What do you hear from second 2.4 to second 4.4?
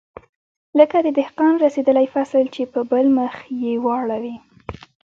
چې په بل مخ يې واړوې.